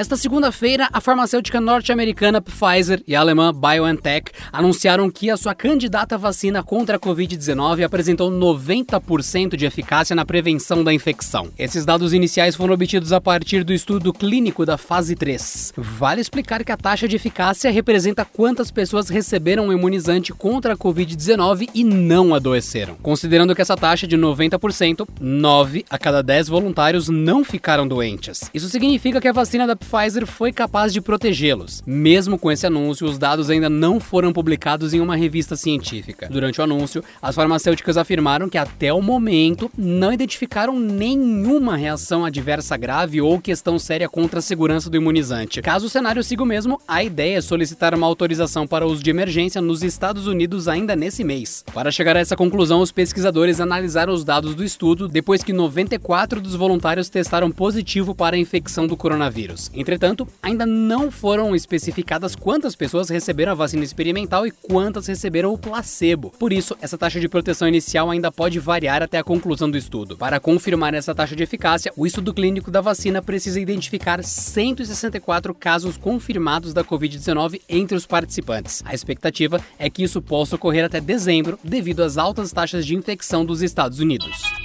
[0.00, 6.16] Nesta segunda-feira, a farmacêutica norte-americana Pfizer e a alemã BioNTech anunciaram que a sua candidata
[6.16, 11.50] vacina contra a Covid-19 apresentou 90% de eficácia na prevenção da infecção.
[11.58, 15.74] Esses dados iniciais foram obtidos a partir do estudo clínico da fase 3.
[15.76, 20.78] Vale explicar que a taxa de eficácia representa quantas pessoas receberam o imunizante contra a
[20.78, 22.94] Covid-19 e não adoeceram.
[23.02, 28.50] Considerando que essa taxa de 90%, 9 a cada 10 voluntários não ficaram doentes.
[28.54, 29.89] Isso significa que a vacina da Pfizer
[30.24, 31.82] foi capaz de protegê-los.
[31.84, 36.28] Mesmo com esse anúncio, os dados ainda não foram publicados em uma revista científica.
[36.30, 42.76] Durante o anúncio, as farmacêuticas afirmaram que até o momento não identificaram nenhuma reação adversa
[42.76, 45.60] grave ou questão séria contra a segurança do imunizante.
[45.60, 49.10] Caso o cenário siga o mesmo, a ideia é solicitar uma autorização para uso de
[49.10, 51.64] emergência nos Estados Unidos ainda nesse mês.
[51.74, 56.40] Para chegar a essa conclusão, os pesquisadores analisaram os dados do estudo depois que 94
[56.40, 59.68] dos voluntários testaram positivo para a infecção do coronavírus.
[59.80, 65.58] Entretanto, ainda não foram especificadas quantas pessoas receberam a vacina experimental e quantas receberam o
[65.58, 66.30] placebo.
[66.38, 70.18] Por isso, essa taxa de proteção inicial ainda pode variar até a conclusão do estudo.
[70.18, 75.96] Para confirmar essa taxa de eficácia, o estudo clínico da vacina precisa identificar 164 casos
[75.96, 78.82] confirmados da Covid-19 entre os participantes.
[78.84, 83.46] A expectativa é que isso possa ocorrer até dezembro, devido às altas taxas de infecção
[83.46, 84.59] dos Estados Unidos.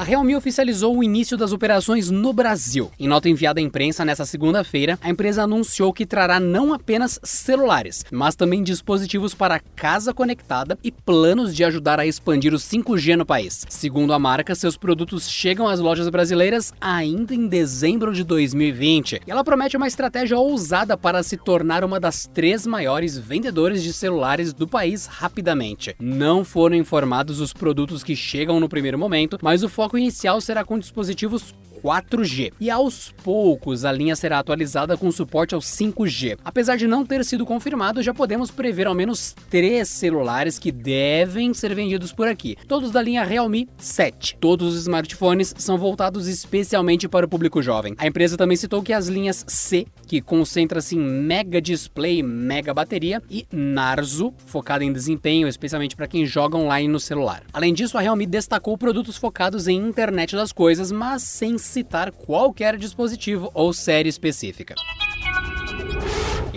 [0.00, 2.90] A Realme oficializou o início das operações no Brasil.
[2.98, 8.06] Em nota enviada à imprensa nesta segunda-feira, a empresa anunciou que trará não apenas celulares,
[8.10, 13.26] mas também dispositivos para casa conectada e planos de ajudar a expandir o 5G no
[13.26, 13.66] país.
[13.68, 19.20] Segundo a marca, seus produtos chegam às lojas brasileiras ainda em dezembro de 2020.
[19.26, 23.92] E ela promete uma estratégia ousada para se tornar uma das três maiores vendedoras de
[23.92, 25.94] celulares do país rapidamente.
[26.00, 30.40] Não foram informados os produtos que chegam no primeiro momento, mas o foco foco inicial
[30.40, 31.52] será com dispositivos
[31.82, 32.52] 4G.
[32.60, 36.38] E aos poucos a linha será atualizada com suporte ao 5G.
[36.44, 41.52] Apesar de não ter sido confirmado, já podemos prever ao menos três celulares que devem
[41.54, 42.56] ser vendidos por aqui.
[42.68, 44.36] Todos da linha Realme 7.
[44.40, 47.94] Todos os smartphones são voltados especialmente para o público jovem.
[47.98, 53.22] A empresa também citou que as linhas C, que concentra-se em mega display, mega bateria,
[53.30, 57.42] e Narzo, focada em desempenho, especialmente para quem joga online no celular.
[57.52, 62.76] Além disso, a Realme destacou produtos focados em internet das coisas, mas sem citar qualquer
[62.76, 64.74] dispositivo ou série específica.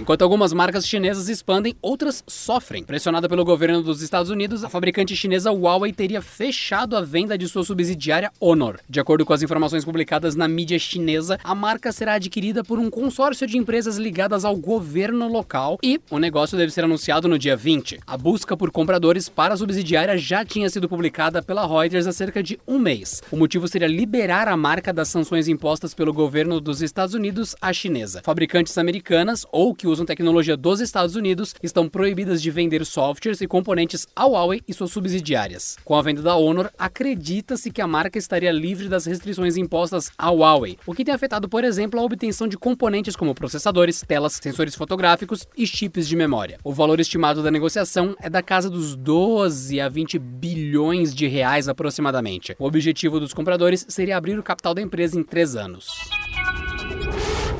[0.03, 2.83] Enquanto algumas marcas chinesas expandem, outras sofrem.
[2.83, 7.47] Pressionada pelo governo dos Estados Unidos, a fabricante chinesa Huawei teria fechado a venda de
[7.47, 8.81] sua subsidiária Honor.
[8.89, 12.89] De acordo com as informações publicadas na mídia chinesa, a marca será adquirida por um
[12.89, 17.55] consórcio de empresas ligadas ao governo local e o negócio deve ser anunciado no dia
[17.55, 18.01] 20.
[18.05, 22.43] A busca por compradores para a subsidiária já tinha sido publicada pela Reuters há cerca
[22.43, 23.23] de um mês.
[23.31, 27.71] O motivo seria liberar a marca das sanções impostas pelo governo dos Estados Unidos à
[27.71, 28.21] chinesa.
[28.21, 33.47] Fabricantes americanas ou que usam tecnologia dos Estados Unidos estão proibidas de vender softwares e
[33.47, 35.77] componentes à Huawei e suas subsidiárias.
[35.85, 40.29] Com a venda da Honor, acredita-se que a marca estaria livre das restrições impostas à
[40.29, 44.75] Huawei, o que tem afetado, por exemplo, a obtenção de componentes como processadores, telas, sensores
[44.75, 46.57] fotográficos e chips de memória.
[46.63, 51.69] O valor estimado da negociação é da casa dos 12 a 20 bilhões de reais
[51.69, 52.55] aproximadamente.
[52.57, 55.87] O objetivo dos compradores seria abrir o capital da empresa em três anos.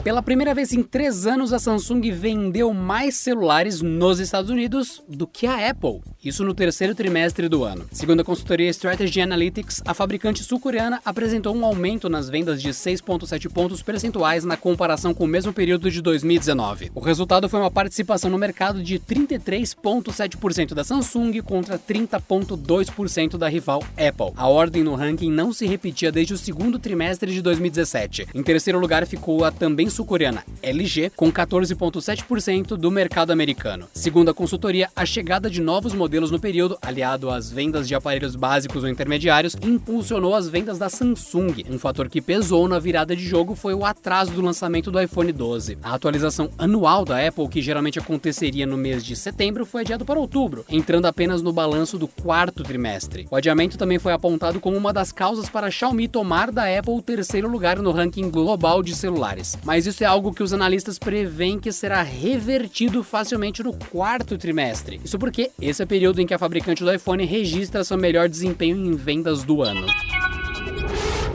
[0.04, 5.26] Pela primeira vez em três anos, a Samsung vendeu mais celulares nos Estados Unidos do
[5.26, 7.86] que a Apple, isso no terceiro trimestre do ano.
[7.90, 13.50] Segundo a consultoria Strategy Analytics, a fabricante sul-coreana apresentou um aumento nas vendas de 6,7
[13.50, 16.92] pontos percentuais na comparação com o mesmo período de 2019.
[16.94, 23.82] O resultado foi uma participação no mercado de 33,7% da Samsung contra 30,2% da rival
[23.92, 24.34] Apple.
[24.36, 28.28] A ordem no ranking não se repetia desde o segundo trimestre de 2017.
[28.36, 33.88] Em terceiro lugar ficou a também sul-coreana LG, com 14,7% do mercado americano.
[33.94, 38.36] Segundo a consultoria, a chegada de novos modelos no período, aliado às vendas de aparelhos
[38.36, 41.64] básicos ou intermediários, impulsionou as vendas da Samsung.
[41.70, 45.32] Um fator que pesou na virada de jogo foi o atraso do lançamento do iPhone
[45.32, 45.78] 12.
[45.84, 50.20] A atualização anual da Apple, que geralmente aconteceria no mês de setembro, foi adiado para
[50.20, 53.28] outubro, entrando apenas no balanço do quarto trimestre.
[53.30, 56.94] O adiamento também foi apontado como uma das causas para a Xiaomi tomar da Apple
[56.94, 59.58] o terceiro lugar no ranking global de celulares.
[59.64, 64.38] Mas Mas isso é algo que os analistas preveem que será revertido facilmente no quarto
[64.38, 65.02] trimestre.
[65.04, 68.30] Isso porque esse é o período em que a fabricante do iPhone registra seu melhor
[68.30, 69.86] desempenho em vendas do ano.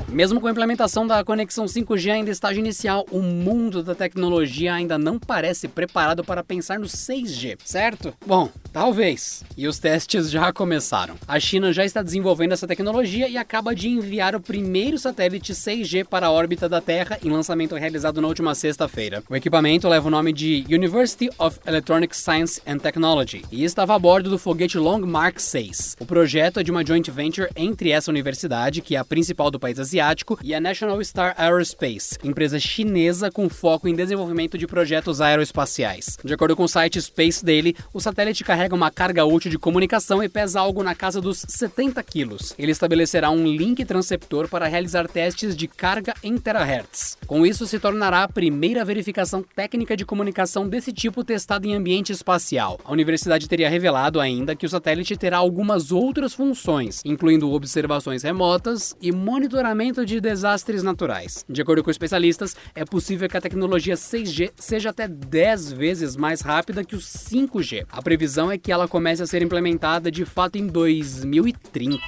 [0.09, 4.97] Mesmo com a implementação da conexão 5G ainda estágio inicial, o mundo da tecnologia ainda
[4.97, 8.15] não parece preparado para pensar no 6G, certo?
[8.27, 8.49] Bom,
[8.79, 9.43] talvez.
[9.57, 11.17] E os testes já começaram.
[11.27, 16.05] A China já está desenvolvendo essa tecnologia e acaba de enviar o primeiro satélite 6G
[16.05, 19.21] para a órbita da Terra em lançamento realizado na última sexta-feira.
[19.29, 23.99] O equipamento leva o nome de University of Electronic Science and Technology e estava a
[23.99, 25.97] bordo do foguete Long Mark 6.
[25.99, 29.59] O projeto é de uma joint venture entre essa universidade, que é a principal do
[29.59, 35.21] país asiático, e a National Star Aerospace, empresa chinesa com foco em desenvolvimento de projetos
[35.21, 36.17] aeroespaciais.
[36.25, 40.23] De acordo com o site Space Daily, o satélite carrega uma carga útil de comunicação
[40.23, 42.55] e pesa algo na casa dos 70 quilos.
[42.59, 47.17] Ele estabelecerá um link transceptor para realizar testes de carga em terahertz.
[47.27, 52.13] Com isso, se tornará a primeira verificação técnica de comunicação desse tipo testada em ambiente
[52.13, 52.79] espacial.
[52.85, 58.97] A universidade teria revelado ainda que o satélite terá algumas outras funções, incluindo observações remotas
[59.01, 61.45] e monitoramento de desastres naturais.
[61.49, 66.41] De acordo com especialistas, é possível que a tecnologia 6G seja até 10 vezes mais
[66.41, 67.87] rápida que o 5G.
[67.91, 71.99] A previsão é que ela comece a ser implementada de fato em 2030.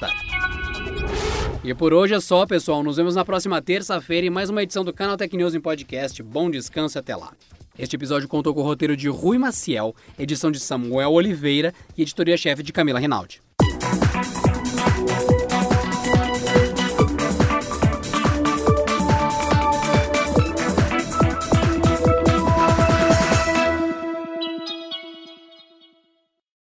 [1.63, 2.81] E por hoje é só, pessoal.
[2.81, 6.21] Nos vemos na próxima terça-feira em mais uma edição do Canal Tech News em podcast.
[6.23, 7.33] Bom descanso até lá.
[7.77, 12.63] Este episódio contou com o roteiro de Rui Maciel, edição de Samuel Oliveira e editoria-chefe
[12.63, 13.41] de Camila Rinaldi.